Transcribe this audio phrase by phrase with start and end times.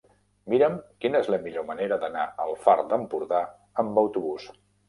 [0.53, 3.45] Mira'm quina és la millor manera d'anar al Far d'Empordà
[3.85, 4.53] amb autobús.